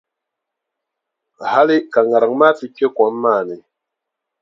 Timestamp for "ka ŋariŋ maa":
1.91-2.53